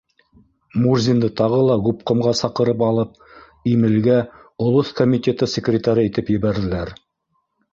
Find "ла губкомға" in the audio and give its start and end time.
1.67-2.33